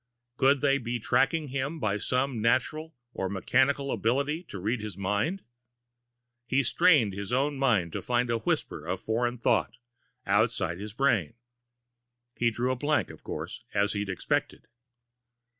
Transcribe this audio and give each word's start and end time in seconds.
Could 0.35 0.61
they 0.61 0.79
be 0.79 0.97
tracking 0.97 1.49
him 1.49 1.79
by 1.79 1.97
some 1.97 2.41
natural 2.41 2.95
or 3.13 3.29
mechanical 3.29 3.91
ability 3.91 4.41
to 4.45 4.57
read 4.57 4.81
his 4.81 4.97
mind? 4.97 5.43
He 6.47 6.63
strained 6.63 7.13
his 7.13 7.31
own 7.31 7.59
mind 7.59 7.91
to 7.91 8.01
find 8.01 8.31
a 8.31 8.39
whisper 8.39 8.83
of 8.83 8.99
foreign 8.99 9.37
thought, 9.37 9.77
outside 10.25 10.79
his 10.79 10.93
brain. 10.93 11.35
He 12.35 12.49
drew 12.49 12.71
a 12.71 12.75
blank, 12.75 13.11
of 13.11 13.21
course, 13.21 13.63
as 13.75 13.93
he'd 13.93 14.09
expected. 14.09 14.65